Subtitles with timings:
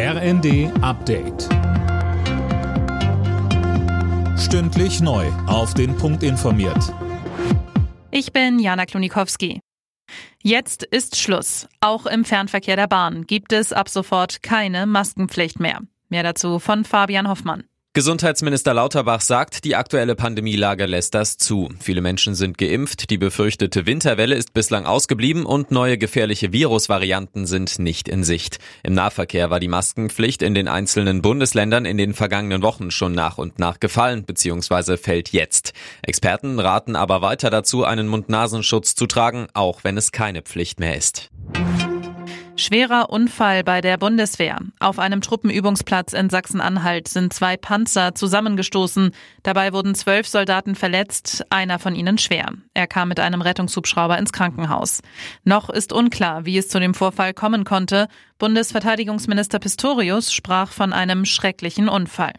[0.00, 1.48] RND Update.
[4.38, 5.26] Stündlich neu.
[5.48, 6.94] Auf den Punkt informiert.
[8.12, 9.58] Ich bin Jana Klonikowski.
[10.40, 11.66] Jetzt ist Schluss.
[11.80, 15.80] Auch im Fernverkehr der Bahn gibt es ab sofort keine Maskenpflicht mehr.
[16.08, 17.64] Mehr dazu von Fabian Hoffmann.
[17.98, 21.68] Gesundheitsminister Lauterbach sagt, die aktuelle Pandemielage lässt das zu.
[21.80, 27.80] Viele Menschen sind geimpft, die befürchtete Winterwelle ist bislang ausgeblieben und neue gefährliche Virusvarianten sind
[27.80, 28.60] nicht in Sicht.
[28.84, 33.36] Im Nahverkehr war die Maskenpflicht in den einzelnen Bundesländern in den vergangenen Wochen schon nach
[33.36, 34.96] und nach gefallen bzw.
[34.96, 35.72] fällt jetzt.
[36.02, 40.96] Experten raten aber weiter dazu, einen Mund-Nasenschutz zu tragen, auch wenn es keine Pflicht mehr
[40.96, 41.30] ist.
[42.58, 44.58] Schwerer Unfall bei der Bundeswehr.
[44.80, 49.12] Auf einem Truppenübungsplatz in Sachsen-Anhalt sind zwei Panzer zusammengestoßen.
[49.44, 52.48] Dabei wurden zwölf Soldaten verletzt, einer von ihnen schwer.
[52.74, 55.02] Er kam mit einem Rettungshubschrauber ins Krankenhaus.
[55.44, 58.08] Noch ist unklar, wie es zu dem Vorfall kommen konnte.
[58.38, 62.32] Bundesverteidigungsminister Pistorius sprach von einem schrecklichen Unfall.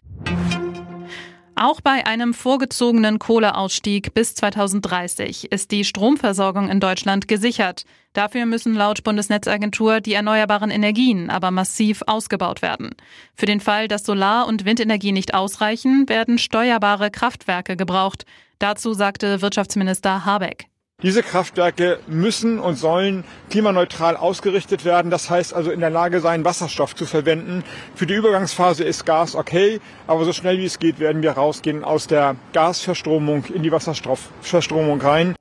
[1.62, 7.84] Auch bei einem vorgezogenen Kohleausstieg bis 2030 ist die Stromversorgung in Deutschland gesichert.
[8.14, 12.94] Dafür müssen laut Bundesnetzagentur die erneuerbaren Energien aber massiv ausgebaut werden.
[13.34, 18.24] Für den Fall, dass Solar- und Windenergie nicht ausreichen, werden steuerbare Kraftwerke gebraucht.
[18.58, 20.69] Dazu sagte Wirtschaftsminister Habeck.
[21.02, 25.10] Diese Kraftwerke müssen und sollen klimaneutral ausgerichtet werden.
[25.10, 27.64] Das heißt also in der Lage sein, Wasserstoff zu verwenden.
[27.94, 31.84] Für die Übergangsphase ist Gas okay, aber so schnell wie es geht, werden wir rausgehen
[31.84, 35.34] aus der Gasverstromung in die Wasserstoffverstromung rein.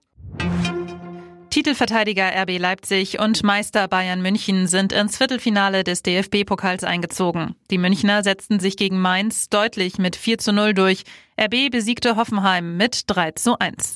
[1.49, 7.55] Titelverteidiger RB Leipzig und Meister Bayern München sind ins Viertelfinale des DFB-Pokals eingezogen.
[7.71, 11.03] Die Münchner setzten sich gegen Mainz deutlich mit 4 zu 0 durch.
[11.41, 13.95] RB besiegte Hoffenheim mit 3 zu 1.